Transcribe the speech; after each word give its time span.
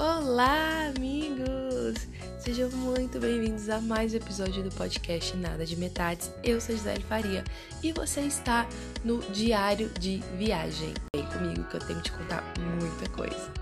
Olá, 0.00 0.90
amigos! 0.96 2.08
Sejam 2.38 2.70
muito 2.70 3.20
bem-vindos 3.20 3.68
a 3.68 3.82
mais 3.82 4.14
um 4.14 4.16
episódio 4.16 4.62
do 4.62 4.74
podcast 4.74 5.36
Nada 5.36 5.66
de 5.66 5.76
Metades. 5.76 6.32
Eu 6.42 6.58
sou 6.58 6.74
Gisele 6.74 7.02
Faria 7.02 7.44
e 7.82 7.92
você 7.92 8.22
está 8.22 8.66
no 9.04 9.18
Diário 9.30 9.90
de 10.00 10.22
Viagem. 10.38 10.94
Vem 11.14 11.26
comigo 11.26 11.64
que 11.64 11.76
eu 11.76 11.80
tenho 11.80 12.00
que 12.00 12.10
te 12.10 12.12
contar 12.12 12.42
muita 12.80 13.10
coisa. 13.10 13.52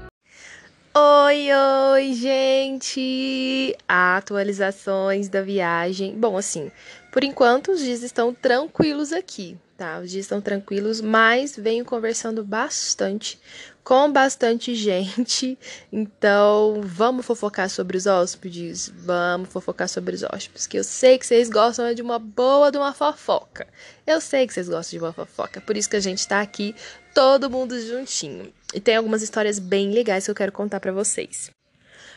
Oi, 0.95 1.48
oi, 1.93 2.13
gente! 2.15 3.77
Atualizações 3.89 5.29
da 5.29 5.43
viagem. 5.43 6.17
Bom, 6.17 6.37
assim, 6.37 6.71
por 7.11 7.25
enquanto 7.25 7.73
os 7.73 7.81
dias 7.81 8.05
estão 8.05 8.33
tranquilos 8.33 9.13
aqui, 9.13 9.59
tá? 9.77 9.99
Os 9.99 10.11
dias 10.11 10.25
estão 10.25 10.41
tranquilos, 10.41 11.01
mas 11.01 11.57
venho 11.57 11.85
conversando 11.85 12.45
bastante 12.45 13.41
com 13.89 14.13
bastante 14.13 14.75
gente. 14.75 15.59
Então, 15.91 16.83
vamos 16.84 17.25
fofocar 17.25 17.70
sobre 17.70 17.96
os 17.96 18.05
hóspedes? 18.05 18.92
Vamos 18.95 19.48
fofocar 19.48 19.88
sobre 19.88 20.15
os 20.15 20.23
hóspedes, 20.23 20.66
que 20.66 20.77
eu 20.77 20.84
sei 20.84 21.16
que 21.16 21.27
vocês 21.27 21.48
gostam 21.48 21.95
de 21.95 22.02
uma 22.02 22.19
boa 22.19 22.70
de 22.70 22.77
uma 22.77 22.93
fofoca. 22.93 23.66
Eu 24.06 24.20
sei 24.20 24.46
que 24.46 24.52
vocês 24.52 24.69
gostam 24.69 24.98
de 24.98 25.02
uma 25.02 25.12
fofoca, 25.15 25.59
por 25.62 25.74
isso 25.74 25.88
que 25.88 25.96
a 25.96 26.01
gente 26.01 26.29
tá 26.29 26.43
aqui 26.43 26.77
todo 27.15 27.48
mundo 27.48 27.80
juntinho. 27.80 28.52
E 28.74 28.79
tem 28.79 28.95
algumas 28.95 29.23
histórias 29.23 29.59
bem 29.59 29.91
legais 29.91 30.27
que 30.27 30.30
eu 30.30 30.34
quero 30.34 30.52
contar 30.52 30.80
para 30.80 30.93
vocês. 30.93 31.51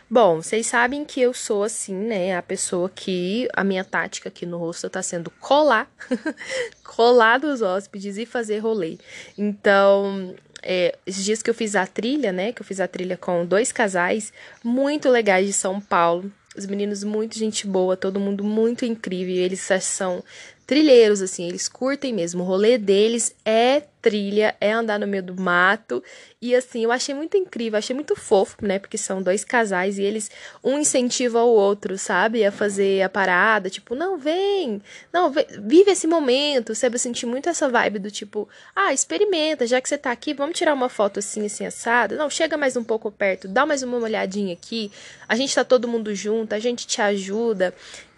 Bom, 0.09 0.41
vocês 0.41 0.67
sabem 0.67 1.05
que 1.05 1.21
eu 1.21 1.33
sou 1.33 1.63
assim, 1.63 1.95
né? 1.95 2.35
A 2.35 2.41
pessoa 2.41 2.89
que 2.93 3.47
a 3.53 3.63
minha 3.63 3.85
tática 3.85 4.27
aqui 4.27 4.45
no 4.45 4.57
rosto 4.57 4.89
tá 4.89 5.01
sendo 5.01 5.31
colar, 5.39 5.89
colar 6.83 7.39
dos 7.39 7.61
hóspedes 7.61 8.17
e 8.17 8.25
fazer 8.25 8.59
rolê. 8.59 8.97
Então, 9.37 10.35
é, 10.63 10.95
esses 11.05 11.23
dias 11.23 11.41
que 11.41 11.49
eu 11.49 11.53
fiz 11.53 11.75
a 11.75 11.85
trilha, 11.85 12.31
né? 12.31 12.51
Que 12.51 12.61
eu 12.61 12.65
fiz 12.65 12.79
a 12.79 12.87
trilha 12.87 13.17
com 13.17 13.45
dois 13.45 13.71
casais 13.71 14.31
muito 14.63 15.09
legais 15.09 15.47
de 15.47 15.53
São 15.53 15.79
Paulo. 15.79 16.31
Os 16.55 16.65
meninos 16.65 17.03
muito 17.03 17.37
gente 17.37 17.65
boa, 17.65 17.95
todo 17.95 18.19
mundo 18.19 18.43
muito 18.43 18.85
incrível. 18.85 19.35
Eles 19.35 19.67
são 19.81 20.23
trilheiros, 20.71 21.21
assim, 21.21 21.49
eles 21.49 21.67
curtem 21.67 22.13
mesmo. 22.13 22.43
O 22.43 22.45
rolê 22.45 22.77
deles 22.77 23.35
é 23.43 23.81
trilha, 24.01 24.55
é 24.61 24.71
andar 24.71 24.97
no 24.97 25.05
meio 25.05 25.21
do 25.21 25.35
mato. 25.35 26.01
E 26.41 26.55
assim, 26.55 26.85
eu 26.85 26.93
achei 26.93 27.13
muito 27.13 27.35
incrível, 27.35 27.77
achei 27.77 27.93
muito 27.93 28.15
fofo, 28.15 28.55
né? 28.61 28.79
Porque 28.79 28.97
são 28.97 29.21
dois 29.21 29.43
casais 29.43 29.97
e 29.97 30.01
eles 30.01 30.31
um 30.63 30.79
incentiva 30.79 31.43
o 31.43 31.49
outro, 31.49 31.97
sabe? 31.97 32.45
A 32.45 32.53
fazer 32.53 33.01
a 33.01 33.09
parada, 33.09 33.69
tipo, 33.69 33.95
não, 33.95 34.17
vem, 34.17 34.81
não, 35.11 35.29
vem, 35.29 35.45
vive 35.59 35.91
esse 35.91 36.07
momento, 36.07 36.73
sabe? 36.73 36.95
Eu 36.95 36.99
senti 36.99 37.25
muito 37.25 37.49
essa 37.49 37.67
vibe 37.67 37.99
do 37.99 38.09
tipo, 38.09 38.47
ah, 38.73 38.93
experimenta, 38.93 39.67
já 39.67 39.81
que 39.81 39.89
você 39.89 39.97
tá 39.97 40.09
aqui, 40.09 40.33
vamos 40.33 40.57
tirar 40.57 40.73
uma 40.73 40.87
foto 40.87 41.19
assim, 41.19 41.45
assim, 41.45 41.65
assada. 41.65 42.15
Não, 42.15 42.29
chega 42.29 42.55
mais 42.55 42.77
um 42.77 42.83
pouco 42.83 43.11
perto, 43.11 43.49
dá 43.49 43.65
mais 43.65 43.83
uma 43.83 43.97
olhadinha 43.97 44.53
aqui. 44.53 44.89
A 45.27 45.35
gente 45.35 45.53
tá 45.53 45.65
todo 45.65 45.85
mundo 45.85 46.15
junto, 46.15 46.55
a 46.55 46.59
gente 46.59 46.87
te 46.87 47.01
ajuda 47.01 47.73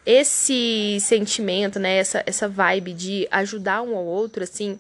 esse 0.06 0.98
sentimento, 1.00 1.80
né, 1.80 1.98
essa, 1.98 2.24
essa 2.26 2.48
vibe 2.48 2.94
de 2.94 3.28
ajudar 3.32 3.82
um 3.82 3.96
ao 3.96 4.06
outro, 4.06 4.44
assim, 4.44 4.78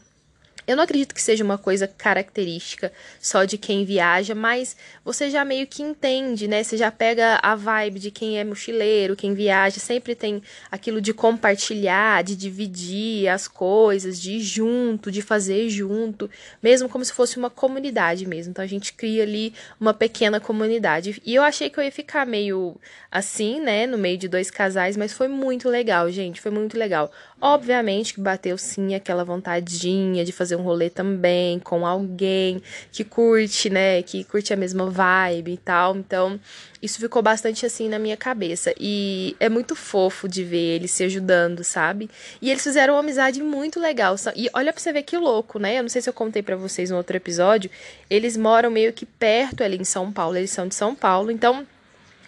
eu 0.65 0.75
não 0.75 0.83
acredito 0.83 1.13
que 1.13 1.21
seja 1.21 1.43
uma 1.43 1.57
coisa 1.57 1.87
característica 1.87 2.91
só 3.19 3.43
de 3.43 3.57
quem 3.57 3.83
viaja, 3.85 4.33
mas 4.33 4.75
você 5.03 5.29
já 5.29 5.43
meio 5.43 5.67
que 5.67 5.83
entende, 5.83 6.47
né? 6.47 6.63
Você 6.63 6.77
já 6.77 6.91
pega 6.91 7.39
a 7.41 7.55
vibe 7.55 7.99
de 7.99 8.11
quem 8.11 8.39
é 8.39 8.43
mochileiro, 8.43 9.15
quem 9.15 9.33
viaja, 9.33 9.79
sempre 9.79 10.15
tem 10.15 10.41
aquilo 10.71 11.01
de 11.01 11.13
compartilhar, 11.13 12.23
de 12.23 12.35
dividir 12.35 13.27
as 13.27 13.47
coisas, 13.47 14.21
de 14.21 14.33
ir 14.33 14.41
junto, 14.41 15.11
de 15.11 15.21
fazer 15.21 15.69
junto, 15.69 16.29
mesmo 16.61 16.87
como 16.87 17.03
se 17.03 17.13
fosse 17.13 17.37
uma 17.37 17.49
comunidade 17.49 18.25
mesmo. 18.25 18.51
Então 18.51 18.63
a 18.63 18.67
gente 18.67 18.93
cria 18.93 19.23
ali 19.23 19.53
uma 19.79 19.93
pequena 19.93 20.39
comunidade. 20.39 21.21
E 21.25 21.35
eu 21.35 21.43
achei 21.43 21.69
que 21.69 21.79
eu 21.79 21.83
ia 21.83 21.91
ficar 21.91 22.25
meio 22.25 22.75
assim, 23.11 23.59
né, 23.59 23.85
no 23.85 23.97
meio 23.97 24.17
de 24.17 24.27
dois 24.27 24.49
casais, 24.49 24.97
mas 24.97 25.13
foi 25.13 25.27
muito 25.27 25.69
legal, 25.69 26.09
gente, 26.09 26.41
foi 26.41 26.51
muito 26.51 26.77
legal. 26.77 27.11
Obviamente 27.39 28.13
que 28.13 28.21
bateu 28.21 28.57
sim 28.57 28.95
aquela 28.95 29.23
vontadinha 29.23 30.23
de 30.25 30.31
fazer 30.31 30.52
um 30.55 30.61
rolê 30.61 30.89
também 30.89 31.59
com 31.59 31.85
alguém 31.85 32.61
que 32.91 33.03
curte, 33.03 33.69
né? 33.69 34.01
Que 34.01 34.23
curte 34.23 34.53
a 34.53 34.55
mesma 34.55 34.89
vibe 34.89 35.53
e 35.53 35.57
tal. 35.57 35.95
Então, 35.95 36.39
isso 36.81 36.99
ficou 36.99 37.21
bastante 37.21 37.65
assim 37.65 37.89
na 37.89 37.97
minha 37.97 38.17
cabeça. 38.17 38.73
E 38.79 39.35
é 39.39 39.49
muito 39.49 39.75
fofo 39.75 40.27
de 40.27 40.43
ver 40.43 40.75
eles 40.75 40.91
se 40.91 41.03
ajudando, 41.03 41.63
sabe? 41.63 42.09
E 42.41 42.49
eles 42.49 42.63
fizeram 42.63 42.95
uma 42.95 42.99
amizade 42.99 43.41
muito 43.41 43.79
legal. 43.79 44.15
E 44.35 44.49
olha 44.53 44.71
pra 44.71 44.81
você 44.81 44.91
ver 44.91 45.03
que 45.03 45.17
louco, 45.17 45.59
né? 45.59 45.79
Eu 45.79 45.83
não 45.83 45.89
sei 45.89 46.01
se 46.01 46.09
eu 46.09 46.13
contei 46.13 46.41
para 46.41 46.55
vocês 46.55 46.89
no 46.89 46.97
outro 46.97 47.15
episódio. 47.15 47.69
Eles 48.09 48.37
moram 48.37 48.69
meio 48.69 48.93
que 48.93 49.05
perto 49.05 49.63
ali 49.63 49.77
em 49.77 49.83
São 49.83 50.11
Paulo. 50.11 50.37
Eles 50.37 50.51
são 50.51 50.67
de 50.67 50.75
São 50.75 50.93
Paulo. 50.93 51.31
Então, 51.31 51.65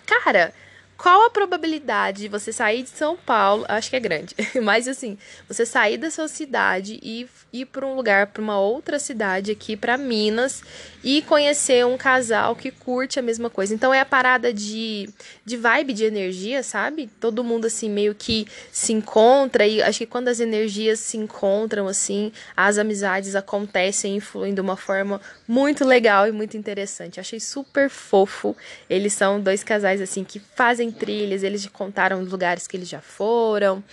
cara 0.05 0.53
qual 0.97 1.25
a 1.25 1.29
probabilidade 1.29 2.21
de 2.21 2.27
você 2.27 2.53
sair 2.53 2.83
de 2.83 2.89
São 2.89 3.17
Paulo? 3.17 3.65
Acho 3.67 3.89
que 3.89 3.95
é 3.95 3.99
grande, 3.99 4.35
mas 4.63 4.87
assim, 4.87 5.17
você 5.47 5.65
sair 5.65 5.97
da 5.97 6.09
sua 6.09 6.27
cidade 6.27 6.99
e 7.03 7.27
ir 7.51 7.65
para 7.65 7.85
um 7.85 7.95
lugar, 7.95 8.27
para 8.27 8.41
uma 8.41 8.59
outra 8.59 8.99
cidade 8.99 9.51
aqui, 9.51 9.75
para 9.75 9.97
Minas, 9.97 10.61
e 11.03 11.21
conhecer 11.21 11.85
um 11.85 11.97
casal 11.97 12.55
que 12.55 12.71
curte 12.71 13.19
a 13.19 13.21
mesma 13.21 13.49
coisa. 13.49 13.73
Então 13.73 13.93
é 13.93 13.99
a 13.99 14.05
parada 14.05 14.51
de, 14.51 15.09
de 15.45 15.57
vibe, 15.57 15.93
de 15.93 16.05
energia, 16.05 16.63
sabe? 16.63 17.09
Todo 17.19 17.43
mundo 17.43 17.65
assim 17.65 17.89
meio 17.89 18.15
que 18.15 18.47
se 18.71 18.91
encontra, 18.93 19.65
e 19.67 19.81
acho 19.81 19.99
que 19.99 20.05
quando 20.05 20.27
as 20.27 20.39
energias 20.39 20.99
se 20.99 21.17
encontram, 21.17 21.87
assim, 21.87 22.31
as 22.55 22.77
amizades 22.77 23.35
acontecem 23.35 24.17
e 24.17 24.21
fluem 24.21 24.53
de 24.53 24.61
uma 24.61 24.75
forma 24.75 25.21
muito 25.47 25.85
legal 25.85 26.27
e 26.27 26.31
muito 26.31 26.57
interessante. 26.57 27.19
Achei 27.19 27.39
super 27.39 27.89
fofo. 27.89 28.55
Eles 28.89 29.13
são 29.13 29.39
dois 29.39 29.63
casais, 29.63 30.01
assim, 30.01 30.23
que 30.23 30.39
fazem 30.39 30.84
fazem 30.85 30.91
trilhas, 30.91 31.43
eles 31.43 31.65
contaram 31.67 32.21
os 32.21 32.31
lugares 32.31 32.67
que 32.67 32.77
eles 32.77 32.87
já 32.87 33.01
foram 33.01 33.83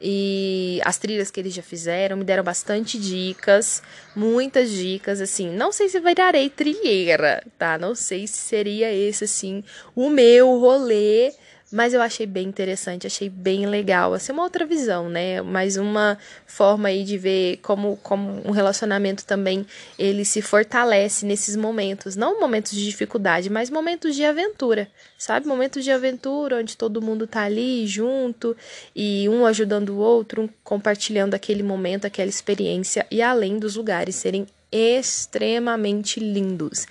e 0.00 0.80
as 0.84 0.98
trilhas 0.98 1.30
que 1.30 1.40
eles 1.40 1.54
já 1.54 1.62
fizeram, 1.62 2.16
me 2.16 2.24
deram 2.24 2.42
bastante 2.42 2.98
dicas, 2.98 3.82
muitas 4.16 4.70
dicas, 4.70 5.20
assim, 5.20 5.48
não 5.50 5.70
sei 5.70 5.88
se 5.88 6.00
virarei 6.00 6.50
trilheira, 6.50 7.42
tá? 7.58 7.78
Não 7.78 7.94
sei 7.94 8.26
se 8.26 8.38
seria 8.38 8.92
esse, 8.92 9.24
assim, 9.24 9.62
o 9.94 10.10
meu 10.10 10.58
rolê 10.58 11.32
mas 11.72 11.94
eu 11.94 12.02
achei 12.02 12.26
bem 12.26 12.46
interessante, 12.46 13.06
achei 13.06 13.28
bem 13.28 13.66
legal. 13.66 14.12
Assim, 14.12 14.30
uma 14.32 14.42
outra 14.42 14.66
visão, 14.66 15.08
né? 15.08 15.40
Mais 15.40 15.76
uma 15.76 16.18
forma 16.46 16.88
aí 16.88 17.02
de 17.02 17.16
ver 17.16 17.58
como, 17.62 17.96
como 18.02 18.46
um 18.46 18.50
relacionamento 18.50 19.24
também 19.24 19.66
ele 19.98 20.24
se 20.24 20.42
fortalece 20.42 21.24
nesses 21.24 21.56
momentos. 21.56 22.14
Não 22.14 22.38
momentos 22.38 22.72
de 22.72 22.84
dificuldade, 22.84 23.48
mas 23.48 23.70
momentos 23.70 24.14
de 24.14 24.24
aventura, 24.24 24.86
sabe? 25.16 25.46
Momentos 25.46 25.82
de 25.82 25.90
aventura 25.90 26.56
onde 26.56 26.76
todo 26.76 27.00
mundo 27.00 27.26
tá 27.26 27.42
ali 27.42 27.86
junto 27.86 28.54
e 28.94 29.28
um 29.28 29.46
ajudando 29.46 29.90
o 29.90 29.98
outro, 29.98 30.42
um 30.42 30.48
compartilhando 30.62 31.34
aquele 31.34 31.62
momento, 31.62 32.06
aquela 32.06 32.28
experiência 32.28 33.06
e 33.10 33.22
além 33.22 33.58
dos 33.58 33.76
lugares 33.76 34.14
serem 34.14 34.46
extremamente 34.70 36.20
lindos. 36.20 36.86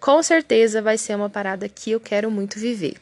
Com 0.00 0.22
certeza 0.22 0.82
vai 0.82 0.98
ser 0.98 1.14
uma 1.14 1.30
parada 1.30 1.68
que 1.68 1.90
eu 1.92 2.00
quero 2.00 2.30
muito 2.30 2.58
viver. 2.58 2.96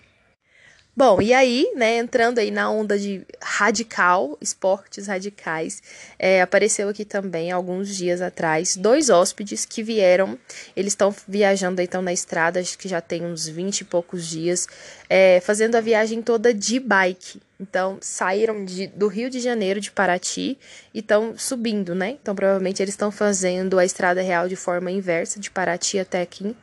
Bom, 1.01 1.23
e 1.23 1.33
aí, 1.33 1.73
né, 1.77 1.97
entrando 1.97 2.41
aí 2.41 2.51
na 2.51 2.71
onda 2.71 2.99
de 2.99 3.27
radical, 3.41 4.37
esportes 4.39 5.07
radicais, 5.07 5.83
é, 6.19 6.43
apareceu 6.43 6.91
aqui 6.91 7.07
também, 7.07 7.51
alguns 7.51 7.97
dias 7.97 8.21
atrás, 8.21 8.77
dois 8.77 9.09
hóspedes 9.09 9.65
que 9.65 9.83
vieram, 9.83 10.39
eles 10.77 10.93
estão 10.93 11.11
viajando 11.27 11.81
aí, 11.81 11.87
estão 11.87 12.03
na 12.03 12.13
estrada, 12.13 12.61
acho 12.61 12.77
que 12.77 12.87
já 12.87 13.01
tem 13.01 13.25
uns 13.25 13.49
20 13.49 13.81
e 13.81 13.85
poucos 13.85 14.27
dias, 14.27 14.69
é, 15.09 15.41
fazendo 15.41 15.75
a 15.77 15.81
viagem 15.81 16.21
toda 16.21 16.53
de 16.53 16.79
bike. 16.79 17.41
Então, 17.59 17.97
saíram 18.03 18.63
de, 18.65 18.87
do 18.89 19.07
Rio 19.07 19.31
de 19.31 19.41
Janeiro, 19.41 19.81
de 19.81 19.91
Paraty, 19.91 20.59
e 20.93 20.99
estão 20.99 21.35
subindo, 21.37 21.95
né? 21.95 22.19
Então, 22.21 22.35
provavelmente 22.35 22.83
eles 22.83 22.93
estão 22.93 23.11
fazendo 23.11 23.79
a 23.79 23.87
estrada 23.87 24.21
real 24.21 24.49
de 24.49 24.57
forma 24.57 24.91
inversa, 24.91 25.41
de 25.41 25.51
Paraty 25.51 25.99
até 25.99 26.21
aqui. 26.21 26.55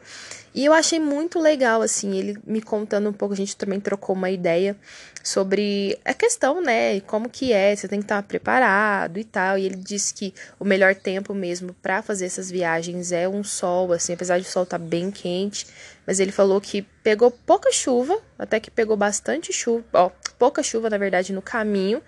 E 0.58 0.66
eu 0.66 0.74
achei 0.74 1.00
muito 1.00 1.40
legal, 1.40 1.84
assim, 1.84 2.18
ele 2.18 2.36
me 2.44 2.60
contando 2.64 3.08
um 3.08 3.14
pouco, 3.14 3.32
a 3.32 3.38
gente 3.38 3.56
também 3.56 3.80
trocou 3.80 4.16
uma 4.16 4.32
ideia 4.32 4.76
sobre 5.24 6.00
a 6.04 6.16
questão, 6.16 6.64
né, 6.64 7.00
como 7.02 7.30
que 7.30 7.54
é, 7.54 7.76
você 7.76 7.88
tem 7.88 8.00
que 8.00 8.06
estar 8.06 8.24
preparado 8.24 9.20
e 9.20 9.24
tal. 9.24 9.60
E 9.60 9.68
ele 9.68 9.76
disse 9.76 10.12
que 10.16 10.34
o 10.60 10.66
melhor 10.66 10.96
tempo 10.96 11.32
mesmo 11.32 11.76
para 11.76 12.02
fazer 12.02 12.26
essas 12.26 12.50
viagens 12.50 13.12
é 13.12 13.30
um 13.30 13.44
sol, 13.44 13.94
assim, 13.94 14.14
apesar 14.14 14.40
de 14.40 14.48
o 14.48 14.50
sol 14.50 14.64
estar 14.64 14.80
tá 14.80 14.84
bem 14.84 15.12
quente, 15.12 15.68
mas 16.08 16.20
ele 16.22 16.32
falou 16.32 16.60
que 16.62 16.82
pegou 17.04 17.30
pouca 17.30 17.72
chuva, 17.72 18.18
até 18.40 18.60
que 18.60 18.72
pegou 18.72 18.96
bastante 18.98 19.54
chuva, 19.54 19.84
ó, 19.94 20.10
pouca 20.40 20.64
chuva, 20.64 20.90
na 20.90 20.98
verdade, 20.98 21.34
no 21.34 21.42
caminho. 21.42 22.02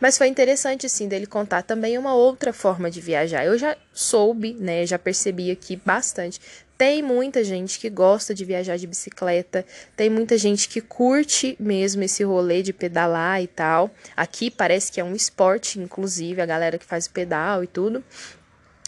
Mas 0.00 0.18
foi 0.18 0.26
interessante, 0.26 0.86
assim, 0.86 1.06
dele 1.06 1.24
contar 1.24 1.62
também 1.62 1.96
uma 1.96 2.14
outra 2.14 2.52
forma 2.52 2.90
de 2.90 3.00
viajar. 3.00 3.46
Eu 3.46 3.56
já 3.56 3.76
soube, 3.92 4.52
né, 4.54 4.84
já 4.84 4.98
percebi 4.98 5.52
aqui 5.52 5.76
bastante 5.76 6.40
tem 6.76 7.02
muita 7.02 7.44
gente 7.44 7.78
que 7.78 7.88
gosta 7.88 8.34
de 8.34 8.44
viajar 8.44 8.76
de 8.76 8.86
bicicleta, 8.86 9.64
tem 9.96 10.10
muita 10.10 10.36
gente 10.36 10.68
que 10.68 10.80
curte 10.80 11.56
mesmo 11.58 12.02
esse 12.02 12.24
rolê 12.24 12.62
de 12.62 12.72
pedalar 12.72 13.40
e 13.40 13.46
tal. 13.46 13.90
Aqui 14.16 14.50
parece 14.50 14.90
que 14.90 15.00
é 15.00 15.04
um 15.04 15.14
esporte, 15.14 15.78
inclusive, 15.78 16.40
a 16.42 16.46
galera 16.46 16.76
que 16.76 16.84
faz 16.84 17.06
pedal 17.06 17.62
e 17.62 17.66
tudo. 17.66 18.02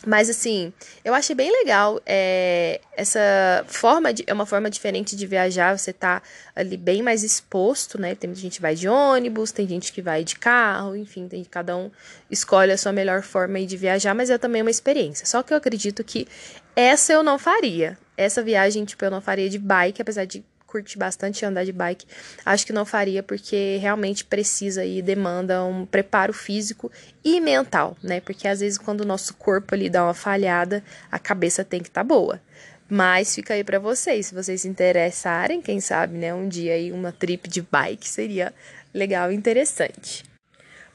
Mas 0.06 0.30
assim, 0.30 0.72
eu 1.04 1.12
achei 1.12 1.34
bem 1.34 1.50
legal 1.50 2.00
é, 2.06 2.80
essa 2.96 3.64
forma 3.66 4.14
de. 4.14 4.22
É 4.26 4.32
uma 4.32 4.46
forma 4.46 4.70
diferente 4.70 5.16
de 5.16 5.26
viajar. 5.26 5.76
Você 5.76 5.92
tá 5.92 6.22
ali 6.54 6.76
bem 6.76 7.02
mais 7.02 7.24
exposto, 7.24 8.00
né? 8.00 8.14
Tem 8.14 8.32
gente 8.32 8.56
que 8.56 8.62
vai 8.62 8.76
de 8.76 8.88
ônibus, 8.88 9.50
tem 9.50 9.66
gente 9.66 9.92
que 9.92 10.00
vai 10.00 10.22
de 10.22 10.36
carro, 10.36 10.94
enfim, 10.94 11.26
tem 11.26 11.44
cada 11.44 11.76
um 11.76 11.90
escolhe 12.30 12.70
a 12.70 12.78
sua 12.78 12.92
melhor 12.92 13.22
forma 13.22 13.64
de 13.66 13.76
viajar, 13.76 14.14
mas 14.14 14.30
é 14.30 14.38
também 14.38 14.62
uma 14.62 14.70
experiência. 14.70 15.26
Só 15.26 15.42
que 15.42 15.52
eu 15.52 15.56
acredito 15.56 16.04
que 16.04 16.28
essa 16.76 17.12
eu 17.12 17.22
não 17.22 17.38
faria. 17.38 17.98
Essa 18.16 18.42
viagem, 18.42 18.84
tipo, 18.84 19.04
eu 19.04 19.10
não 19.10 19.20
faria 19.20 19.48
de 19.50 19.58
bike, 19.58 20.00
apesar 20.00 20.24
de 20.24 20.44
curte 20.66 20.98
bastante 20.98 21.44
andar 21.44 21.64
de 21.64 21.72
bike, 21.72 22.06
acho 22.44 22.66
que 22.66 22.72
não 22.72 22.84
faria 22.84 23.22
porque 23.22 23.78
realmente 23.80 24.24
precisa 24.24 24.84
e 24.84 25.00
demanda 25.00 25.64
um 25.64 25.86
preparo 25.86 26.32
físico 26.32 26.90
e 27.24 27.40
mental, 27.40 27.96
né? 28.02 28.20
Porque 28.20 28.48
às 28.48 28.60
vezes 28.60 28.78
quando 28.78 29.02
o 29.02 29.06
nosso 29.06 29.34
corpo 29.34 29.74
ali 29.74 29.88
dá 29.88 30.04
uma 30.04 30.14
falhada, 30.14 30.82
a 31.10 31.18
cabeça 31.18 31.64
tem 31.64 31.80
que 31.80 31.88
estar 31.88 32.02
tá 32.02 32.08
boa. 32.08 32.40
Mas 32.88 33.34
fica 33.34 33.54
aí 33.54 33.64
para 33.64 33.78
vocês, 33.78 34.26
se 34.26 34.34
vocês 34.34 34.60
se 34.60 34.68
interessarem, 34.68 35.60
quem 35.60 35.80
sabe, 35.80 36.16
né, 36.18 36.32
um 36.32 36.48
dia 36.48 36.74
aí 36.74 36.92
uma 36.92 37.10
trip 37.10 37.48
de 37.48 37.60
bike 37.60 38.08
seria 38.08 38.54
legal 38.94 39.32
e 39.32 39.34
interessante. 39.34 40.22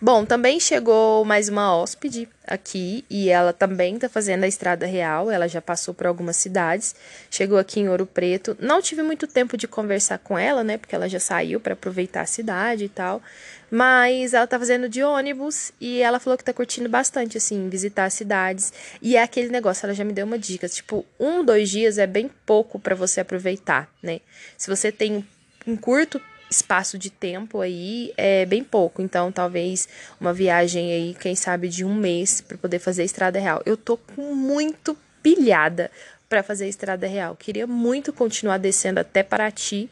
Bom, 0.03 0.25
também 0.25 0.59
chegou 0.59 1.23
mais 1.23 1.47
uma 1.47 1.75
hóspede 1.75 2.27
aqui 2.47 3.05
e 3.07 3.29
ela 3.29 3.53
também 3.53 3.93
está 3.93 4.09
fazendo 4.09 4.43
a 4.43 4.47
estrada 4.47 4.87
real. 4.87 5.29
Ela 5.29 5.47
já 5.47 5.61
passou 5.61 5.93
por 5.93 6.07
algumas 6.07 6.37
cidades, 6.37 6.95
chegou 7.29 7.59
aqui 7.59 7.81
em 7.81 7.87
Ouro 7.87 8.07
Preto. 8.07 8.57
Não 8.59 8.81
tive 8.81 9.03
muito 9.03 9.27
tempo 9.27 9.55
de 9.55 9.67
conversar 9.67 10.17
com 10.17 10.35
ela, 10.35 10.63
né? 10.63 10.79
Porque 10.79 10.95
ela 10.95 11.07
já 11.07 11.19
saiu 11.19 11.59
para 11.59 11.73
aproveitar 11.73 12.21
a 12.21 12.25
cidade 12.25 12.85
e 12.85 12.89
tal. 12.89 13.21
Mas 13.69 14.33
ela 14.33 14.47
tá 14.47 14.57
fazendo 14.57 14.89
de 14.89 15.03
ônibus 15.03 15.71
e 15.79 16.01
ela 16.01 16.19
falou 16.19 16.35
que 16.35 16.43
tá 16.43 16.51
curtindo 16.51 16.89
bastante, 16.89 17.37
assim, 17.37 17.69
visitar 17.69 18.05
as 18.05 18.15
cidades. 18.15 18.73
E 19.03 19.15
é 19.15 19.21
aquele 19.21 19.49
negócio, 19.49 19.85
ela 19.85 19.93
já 19.93 20.03
me 20.03 20.13
deu 20.13 20.25
uma 20.25 20.39
dica: 20.39 20.67
tipo, 20.67 21.05
um, 21.19 21.45
dois 21.45 21.69
dias 21.69 21.99
é 21.99 22.07
bem 22.07 22.27
pouco 22.43 22.79
para 22.79 22.95
você 22.95 23.21
aproveitar, 23.21 23.87
né? 24.01 24.19
Se 24.57 24.67
você 24.67 24.91
tem 24.91 25.23
um 25.67 25.77
curto 25.77 26.19
espaço 26.51 26.97
de 26.97 27.09
tempo 27.09 27.61
aí 27.61 28.13
é 28.17 28.45
bem 28.45 28.63
pouco. 28.63 29.01
Então, 29.01 29.31
talvez 29.31 29.87
uma 30.19 30.33
viagem 30.33 30.91
aí, 30.91 31.15
quem 31.19 31.33
sabe, 31.33 31.69
de 31.69 31.85
um 31.85 31.95
mês 31.95 32.41
para 32.41 32.57
poder 32.57 32.77
fazer 32.77 33.03
a 33.03 33.05
estrada 33.05 33.39
real. 33.39 33.61
Eu 33.65 33.77
tô 33.77 33.97
muito 34.17 34.95
pilhada 35.23 35.89
para 36.27 36.43
fazer 36.43 36.65
a 36.65 36.67
estrada 36.67 37.07
real. 37.07 37.35
Queria 37.35 37.65
muito 37.65 38.11
continuar 38.11 38.57
descendo 38.57 38.99
até 38.99 39.23
Paraty, 39.23 39.89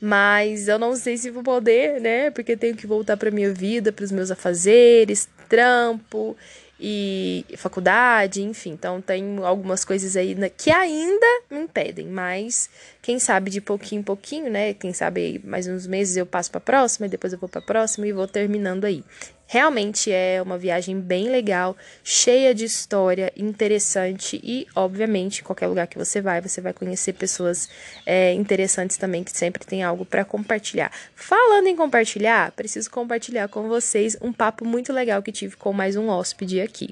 mas 0.00 0.66
eu 0.66 0.78
não 0.78 0.96
sei 0.96 1.16
se 1.16 1.30
vou 1.30 1.42
poder, 1.42 2.00
né? 2.00 2.30
Porque 2.32 2.56
tenho 2.56 2.76
que 2.76 2.86
voltar 2.86 3.16
para 3.16 3.30
minha 3.30 3.52
vida, 3.54 3.92
para 3.92 4.04
os 4.04 4.10
meus 4.10 4.30
afazeres, 4.30 5.28
trampo 5.48 6.36
e 6.84 7.44
faculdade, 7.56 8.42
enfim. 8.42 8.72
Então 8.72 9.00
tem 9.00 9.38
algumas 9.44 9.84
coisas 9.84 10.16
aí 10.16 10.36
que 10.56 10.68
ainda 10.68 11.26
me 11.48 11.60
impedem, 11.60 12.08
mas 12.08 12.68
quem 13.00 13.20
sabe 13.20 13.52
de 13.52 13.60
pouquinho 13.60 14.00
em 14.00 14.02
pouquinho, 14.02 14.50
né? 14.50 14.74
Quem 14.74 14.92
sabe 14.92 15.40
mais 15.44 15.68
uns 15.68 15.86
meses 15.86 16.16
eu 16.16 16.26
passo 16.26 16.50
para 16.50 16.60
próxima 16.60 17.06
e 17.06 17.08
depois 17.08 17.32
eu 17.32 17.38
vou 17.38 17.48
para 17.48 17.62
próxima 17.62 18.04
e 18.08 18.12
vou 18.12 18.26
terminando 18.26 18.84
aí. 18.84 19.04
Realmente 19.52 20.10
é 20.10 20.40
uma 20.40 20.56
viagem 20.56 20.98
bem 20.98 21.28
legal, 21.28 21.76
cheia 22.02 22.54
de 22.54 22.64
história, 22.64 23.30
interessante 23.36 24.40
e, 24.42 24.66
obviamente, 24.74 25.44
qualquer 25.44 25.66
lugar 25.66 25.86
que 25.86 25.98
você 25.98 26.22
vai, 26.22 26.40
você 26.40 26.62
vai 26.62 26.72
conhecer 26.72 27.12
pessoas 27.12 27.68
é, 28.06 28.32
interessantes 28.32 28.96
também 28.96 29.22
que 29.22 29.30
sempre 29.30 29.66
tem 29.66 29.82
algo 29.82 30.06
para 30.06 30.24
compartilhar. 30.24 30.90
Falando 31.14 31.66
em 31.66 31.76
compartilhar, 31.76 32.50
preciso 32.52 32.90
compartilhar 32.90 33.46
com 33.48 33.68
vocês 33.68 34.16
um 34.22 34.32
papo 34.32 34.64
muito 34.64 34.90
legal 34.90 35.22
que 35.22 35.30
tive 35.30 35.54
com 35.54 35.70
mais 35.70 35.96
um 35.96 36.08
hóspede 36.08 36.58
aqui. 36.58 36.88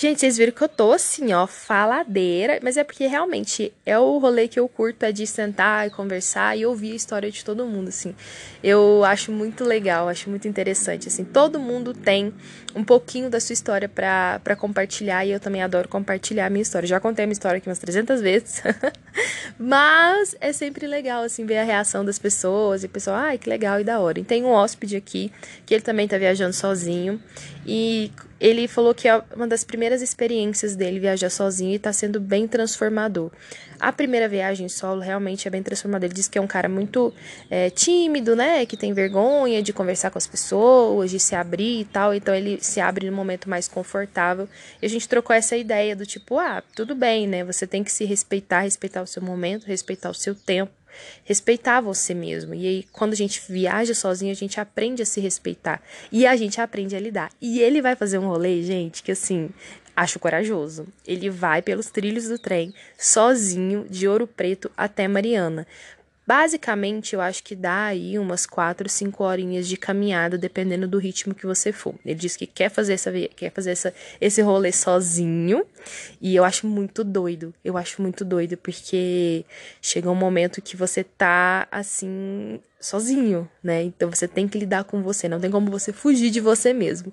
Gente, 0.00 0.20
vocês 0.20 0.36
viram 0.36 0.52
que 0.52 0.62
eu 0.62 0.68
tô 0.68 0.92
assim, 0.92 1.32
ó, 1.32 1.44
faladeira, 1.44 2.60
mas 2.62 2.76
é 2.76 2.84
porque 2.84 3.08
realmente 3.08 3.72
é 3.84 3.98
o 3.98 4.18
rolê 4.18 4.46
que 4.46 4.60
eu 4.60 4.68
curto, 4.68 5.02
é 5.02 5.10
de 5.10 5.26
sentar 5.26 5.88
e 5.88 5.90
conversar 5.90 6.56
e 6.56 6.64
ouvir 6.64 6.92
a 6.92 6.94
história 6.94 7.28
de 7.32 7.44
todo 7.44 7.66
mundo, 7.66 7.88
assim. 7.88 8.14
Eu 8.62 9.02
acho 9.04 9.32
muito 9.32 9.64
legal, 9.64 10.08
acho 10.08 10.30
muito 10.30 10.46
interessante, 10.46 11.08
assim. 11.08 11.24
Todo 11.24 11.58
mundo 11.58 11.92
tem 11.92 12.32
um 12.76 12.84
pouquinho 12.84 13.28
da 13.28 13.40
sua 13.40 13.54
história 13.54 13.88
para 13.88 14.54
compartilhar 14.54 15.26
e 15.26 15.32
eu 15.32 15.40
também 15.40 15.64
adoro 15.64 15.88
compartilhar 15.88 16.46
a 16.46 16.50
minha 16.50 16.62
história. 16.62 16.86
Já 16.86 17.00
contei 17.00 17.24
a 17.24 17.26
minha 17.26 17.32
história 17.32 17.58
aqui 17.58 17.68
umas 17.68 17.80
300 17.80 18.20
vezes, 18.20 18.62
mas 19.58 20.36
é 20.40 20.52
sempre 20.52 20.86
legal, 20.86 21.22
assim, 21.22 21.44
ver 21.44 21.58
a 21.58 21.64
reação 21.64 22.04
das 22.04 22.18
pessoas 22.18 22.82
e 22.82 22.86
o 22.86 22.88
pessoal, 22.88 23.16
ai, 23.16 23.38
que 23.38 23.48
legal 23.48 23.80
e 23.80 23.84
da 23.84 24.00
hora. 24.00 24.20
E 24.20 24.24
tem 24.24 24.44
um 24.44 24.50
hóspede 24.50 24.96
aqui 24.96 25.32
que 25.66 25.74
ele 25.74 25.82
também 25.82 26.06
tá 26.06 26.18
viajando 26.18 26.52
sozinho 26.52 27.20
e 27.66 28.10
ele 28.40 28.68
falou 28.68 28.94
que 28.94 29.08
é 29.08 29.22
uma 29.34 29.46
das 29.46 29.64
primeiras 29.64 30.00
experiências 30.00 30.76
dele 30.76 31.00
viajar 31.00 31.28
sozinho 31.28 31.72
e 31.72 31.76
está 31.76 31.92
sendo 31.92 32.20
bem 32.20 32.46
transformador. 32.46 33.30
A 33.80 33.92
primeira 33.92 34.28
viagem 34.28 34.68
solo 34.68 35.00
realmente 35.00 35.46
é 35.46 35.50
bem 35.50 35.62
transformador. 35.62 36.06
Ele 36.06 36.14
disse 36.14 36.30
que 36.30 36.38
é 36.38 36.40
um 36.40 36.46
cara 36.46 36.68
muito 36.68 37.12
é, 37.48 37.70
tímido, 37.70 38.34
né? 38.34 38.66
Que 38.66 38.76
tem 38.76 38.92
vergonha 38.92 39.62
de 39.62 39.72
conversar 39.72 40.10
com 40.10 40.18
as 40.18 40.26
pessoas, 40.26 41.10
de 41.10 41.20
se 41.20 41.34
abrir 41.34 41.80
e 41.80 41.84
tal. 41.84 42.12
Então 42.12 42.34
ele 42.34 42.58
se 42.60 42.80
abre 42.80 43.08
no 43.08 43.14
momento 43.14 43.48
mais 43.48 43.68
confortável. 43.68 44.48
E 44.82 44.86
a 44.86 44.88
gente 44.88 45.08
trocou 45.08 45.34
essa 45.34 45.56
ideia 45.56 45.94
do 45.94 46.04
tipo, 46.04 46.38
ah, 46.38 46.62
tudo 46.74 46.94
bem, 46.94 47.26
né? 47.26 47.44
Você 47.44 47.66
tem 47.66 47.84
que 47.84 47.92
se 47.92 48.04
respeitar, 48.04 48.60
respeitar 48.60 49.02
o 49.02 49.06
seu 49.06 49.22
momento, 49.28 49.66
respeitar 49.66 50.10
o 50.10 50.14
seu 50.14 50.34
tempo 50.34 50.72
respeitar 51.24 51.80
você 51.80 52.14
mesmo. 52.14 52.54
E 52.54 52.66
aí, 52.66 52.84
quando 52.92 53.12
a 53.12 53.16
gente 53.16 53.42
viaja 53.48 53.94
sozinho, 53.94 54.32
a 54.32 54.34
gente 54.34 54.60
aprende 54.60 55.02
a 55.02 55.06
se 55.06 55.20
respeitar. 55.20 55.82
E 56.10 56.26
a 56.26 56.36
gente 56.36 56.60
aprende 56.60 56.96
a 56.96 57.00
lidar. 57.00 57.30
E 57.40 57.60
ele 57.60 57.80
vai 57.80 57.94
fazer 57.94 58.18
um 58.18 58.26
rolê, 58.26 58.62
gente, 58.62 59.02
que 59.02 59.12
assim, 59.12 59.50
acho 59.94 60.18
corajoso. 60.18 60.86
Ele 61.06 61.28
vai 61.30 61.62
pelos 61.62 61.90
trilhos 61.90 62.28
do 62.28 62.38
trem, 62.38 62.72
sozinho, 62.96 63.86
de 63.88 64.08
Ouro 64.08 64.26
Preto 64.26 64.70
até 64.76 65.08
Mariana. 65.08 65.66
Basicamente, 66.28 67.14
eu 67.14 67.22
acho 67.22 67.42
que 67.42 67.56
dá 67.56 67.86
aí 67.86 68.18
umas 68.18 68.44
4, 68.44 68.86
5 68.86 69.24
horinhas 69.24 69.66
de 69.66 69.78
caminhada, 69.78 70.36
dependendo 70.36 70.86
do 70.86 70.98
ritmo 70.98 71.34
que 71.34 71.46
você 71.46 71.72
for. 71.72 71.94
Ele 72.04 72.16
diz 72.16 72.36
que 72.36 72.46
quer 72.46 72.68
fazer, 72.68 72.92
essa, 72.92 73.10
quer 73.34 73.50
fazer 73.50 73.70
essa, 73.70 73.94
esse 74.20 74.42
rolê 74.42 74.70
sozinho, 74.70 75.64
e 76.20 76.36
eu 76.36 76.44
acho 76.44 76.66
muito 76.66 77.02
doido. 77.02 77.54
Eu 77.64 77.78
acho 77.78 78.02
muito 78.02 78.26
doido, 78.26 78.58
porque 78.58 79.42
chega 79.80 80.10
um 80.10 80.14
momento 80.14 80.60
que 80.60 80.76
você 80.76 81.02
tá, 81.02 81.66
assim, 81.70 82.60
sozinho, 82.78 83.48
né? 83.62 83.82
Então 83.82 84.10
você 84.10 84.28
tem 84.28 84.46
que 84.46 84.58
lidar 84.58 84.84
com 84.84 85.02
você, 85.02 85.30
não 85.30 85.40
tem 85.40 85.50
como 85.50 85.70
você 85.70 85.94
fugir 85.94 86.30
de 86.30 86.40
você 86.40 86.74
mesmo. 86.74 87.10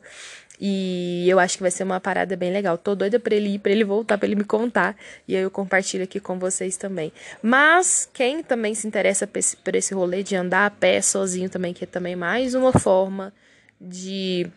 E 0.59 1.25
eu 1.27 1.39
acho 1.39 1.57
que 1.57 1.63
vai 1.63 1.71
ser 1.71 1.83
uma 1.83 1.99
parada 1.99 2.35
bem 2.35 2.51
legal. 2.51 2.77
Tô 2.77 2.95
doida 2.95 3.19
pra 3.19 3.35
ele 3.35 3.55
ir, 3.55 3.59
pra 3.59 3.71
ele 3.71 3.83
voltar, 3.83 4.17
pra 4.17 4.27
ele 4.27 4.35
me 4.35 4.43
contar. 4.43 4.95
E 5.27 5.35
aí 5.35 5.41
eu 5.41 5.51
compartilho 5.51 6.03
aqui 6.03 6.19
com 6.19 6.39
vocês 6.39 6.77
também. 6.77 7.11
Mas 7.41 8.09
quem 8.13 8.41
também 8.43 8.73
se 8.73 8.87
interessa 8.87 9.27
por 9.27 9.75
esse 9.75 9.93
rolê 9.93 10.23
de 10.23 10.35
andar 10.35 10.65
a 10.65 10.69
pé 10.69 11.01
sozinho 11.01 11.49
também, 11.49 11.73
que 11.73 11.83
é 11.83 11.87
também 11.87 12.15
mais 12.15 12.55
uma 12.55 12.71
forma 12.71 13.33
de 13.79 14.49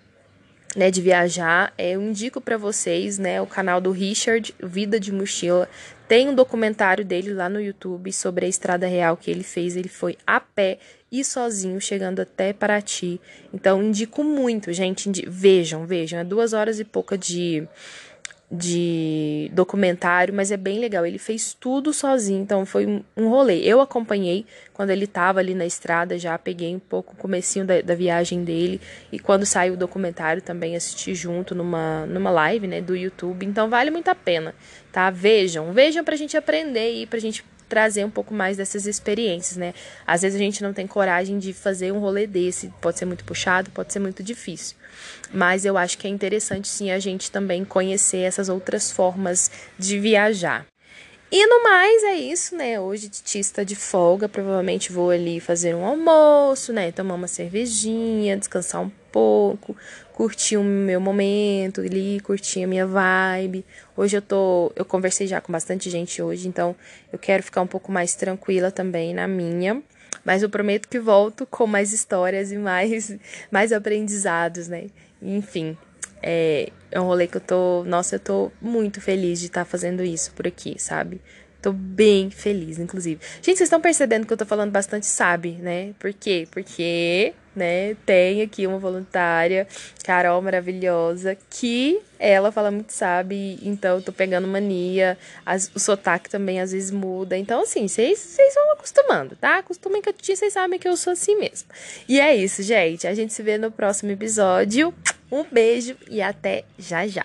né, 0.76 0.90
de 0.90 1.00
viajar, 1.00 1.72
é, 1.78 1.92
eu 1.92 2.02
indico 2.02 2.40
para 2.40 2.56
vocês, 2.56 3.18
né, 3.18 3.40
o 3.40 3.46
canal 3.46 3.80
do 3.80 3.90
Richard, 3.90 4.54
Vida 4.62 5.00
de 5.00 5.10
Mochila. 5.10 5.68
Tem 6.06 6.28
um 6.28 6.34
documentário 6.34 7.04
dele 7.04 7.34
lá 7.34 7.48
no 7.48 7.60
YouTube 7.60 8.12
sobre 8.12 8.46
a 8.46 8.48
estrada 8.48 8.86
real 8.86 9.16
que 9.16 9.30
ele 9.30 9.42
fez. 9.42 9.76
Ele 9.76 9.88
foi 9.88 10.16
a 10.26 10.40
pé 10.40 10.78
e 11.10 11.24
sozinho, 11.24 11.80
chegando 11.80 12.20
até 12.20 12.52
Paraty. 12.52 13.20
Então, 13.52 13.82
indico 13.82 14.22
muito, 14.22 14.72
gente. 14.72 15.10
Vejam, 15.26 15.86
vejam. 15.86 16.20
É 16.20 16.24
duas 16.24 16.52
horas 16.52 16.78
e 16.78 16.84
pouca 16.84 17.16
de, 17.16 17.66
de 18.50 19.50
documentário, 19.54 20.34
mas 20.34 20.50
é 20.50 20.56
bem 20.56 20.78
legal. 20.78 21.06
Ele 21.06 21.18
fez 21.18 21.54
tudo 21.54 21.94
sozinho, 21.94 22.42
então 22.42 22.66
foi 22.66 23.02
um, 23.16 23.28
rolê. 23.28 23.58
Eu 23.60 23.80
acompanhei 23.80 24.44
quando 24.74 24.90
ele 24.90 25.04
estava 25.04 25.40
ali 25.40 25.54
na 25.54 25.64
estrada, 25.64 26.18
já 26.18 26.38
peguei 26.38 26.74
um 26.74 26.78
pouco 26.78 27.14
o 27.14 27.16
comecinho 27.16 27.64
da, 27.64 27.80
da, 27.80 27.94
viagem 27.94 28.44
dele. 28.44 28.78
E 29.10 29.18
quando 29.18 29.46
saiu 29.46 29.74
o 29.74 29.76
documentário, 29.78 30.42
também 30.42 30.76
assisti 30.76 31.14
junto 31.14 31.54
numa, 31.54 32.04
numa 32.04 32.30
live 32.30 32.66
né, 32.66 32.82
do 32.82 32.94
YouTube. 32.94 33.46
Então, 33.46 33.70
vale 33.70 33.90
muito 33.90 34.08
a 34.08 34.14
pena, 34.14 34.54
tá? 34.92 35.08
Vejam, 35.08 35.72
vejam 35.72 36.04
pra 36.04 36.16
gente 36.16 36.36
aprender 36.36 37.00
e 37.00 37.06
pra 37.06 37.18
gente 37.18 37.42
trazer 37.68 38.04
um 38.04 38.10
pouco 38.10 38.32
mais 38.32 38.56
dessas 38.56 38.86
experiências, 38.86 39.56
né? 39.56 39.74
Às 40.06 40.22
vezes 40.22 40.36
a 40.36 40.42
gente 40.42 40.62
não 40.62 40.72
tem 40.72 40.86
coragem 40.86 41.38
de 41.38 41.52
fazer 41.52 41.92
um 41.92 41.98
rolê 41.98 42.26
desse, 42.26 42.72
pode 42.80 42.98
ser 42.98 43.04
muito 43.04 43.24
puxado, 43.24 43.70
pode 43.70 43.92
ser 43.92 43.98
muito 43.98 44.22
difícil. 44.22 44.76
Mas 45.32 45.64
eu 45.64 45.76
acho 45.76 45.98
que 45.98 46.06
é 46.06 46.10
interessante 46.10 46.68
sim 46.68 46.90
a 46.90 46.98
gente 46.98 47.30
também 47.30 47.64
conhecer 47.64 48.18
essas 48.18 48.48
outras 48.48 48.90
formas 48.90 49.50
de 49.78 49.98
viajar. 49.98 50.66
E 51.30 51.46
no 51.46 51.62
mais 51.62 52.04
é 52.04 52.14
isso, 52.14 52.56
né? 52.56 52.80
Hoje 52.80 53.10
Titi 53.10 53.38
está 53.38 53.62
de 53.62 53.76
folga, 53.76 54.26
provavelmente 54.26 54.90
vou 54.90 55.10
ali 55.10 55.38
fazer 55.40 55.74
um 55.74 55.84
almoço, 55.84 56.72
né? 56.72 56.90
Tomar 56.90 57.16
uma 57.16 57.28
cervejinha, 57.28 58.34
descansar 58.34 58.80
um 58.80 58.90
pouco, 59.12 59.76
curtir 60.14 60.56
o 60.56 60.64
meu 60.64 60.98
momento 60.98 61.82
ali, 61.82 62.18
curtir 62.20 62.64
a 62.64 62.66
minha 62.66 62.86
vibe. 62.86 63.62
Hoje 63.94 64.16
eu 64.16 64.22
tô, 64.22 64.72
eu 64.74 64.86
conversei 64.86 65.26
já 65.26 65.38
com 65.38 65.52
bastante 65.52 65.90
gente 65.90 66.22
hoje, 66.22 66.48
então 66.48 66.74
eu 67.12 67.18
quero 67.18 67.42
ficar 67.42 67.60
um 67.60 67.66
pouco 67.66 67.92
mais 67.92 68.14
tranquila 68.14 68.70
também 68.70 69.12
na 69.12 69.28
minha. 69.28 69.82
Mas 70.24 70.42
eu 70.42 70.48
prometo 70.48 70.88
que 70.88 70.98
volto 70.98 71.44
com 71.44 71.66
mais 71.66 71.92
histórias 71.92 72.52
e 72.52 72.56
mais 72.56 73.14
mais 73.52 73.70
aprendizados, 73.70 74.66
né? 74.66 74.86
Enfim, 75.20 75.76
É, 76.22 76.70
é 76.90 77.00
um 77.00 77.04
rolê 77.04 77.26
que 77.26 77.36
eu 77.36 77.40
tô. 77.40 77.84
Nossa, 77.84 78.16
eu 78.16 78.20
tô 78.20 78.52
muito 78.60 79.00
feliz 79.00 79.40
de 79.40 79.46
estar 79.46 79.64
tá 79.64 79.64
fazendo 79.64 80.02
isso 80.02 80.32
por 80.32 80.46
aqui, 80.46 80.76
sabe? 80.78 81.20
Tô 81.60 81.72
bem 81.72 82.30
feliz, 82.30 82.78
inclusive. 82.78 83.20
Gente, 83.42 83.56
vocês 83.56 83.62
estão 83.62 83.80
percebendo 83.80 84.24
que 84.24 84.32
eu 84.32 84.36
tô 84.36 84.46
falando 84.46 84.70
bastante 84.70 85.06
sabe, 85.06 85.52
né? 85.52 85.92
Por 85.98 86.14
quê? 86.14 86.46
Porque, 86.52 87.34
né, 87.54 87.96
tem 88.06 88.42
aqui 88.42 88.64
uma 88.64 88.78
voluntária, 88.78 89.66
Carol 90.04 90.40
maravilhosa, 90.40 91.36
que 91.50 92.00
ela 92.16 92.52
fala 92.52 92.70
muito 92.70 92.92
sabe, 92.92 93.58
então 93.60 93.96
eu 93.96 94.02
tô 94.02 94.12
pegando 94.12 94.46
mania. 94.46 95.18
As, 95.44 95.68
o 95.74 95.80
sotaque 95.80 96.30
também 96.30 96.60
às 96.60 96.70
vezes 96.70 96.92
muda. 96.92 97.36
Então, 97.36 97.62
assim, 97.62 97.88
vocês 97.88 98.36
vão 98.54 98.74
acostumando, 98.74 99.34
tá? 99.34 99.58
Acostumem 99.58 100.00
que 100.00 100.12
vocês 100.36 100.52
sabem 100.52 100.78
que 100.78 100.86
eu 100.86 100.96
sou 100.96 101.12
assim 101.12 101.36
mesmo. 101.36 101.68
E 102.08 102.20
é 102.20 102.36
isso, 102.36 102.62
gente. 102.62 103.04
A 103.04 103.14
gente 103.14 103.32
se 103.32 103.42
vê 103.42 103.58
no 103.58 103.72
próximo 103.72 104.12
episódio. 104.12 104.94
Um 105.30 105.44
beijo 105.44 105.96
e 106.10 106.22
até 106.22 106.64
já 106.78 107.06
já. 107.06 107.24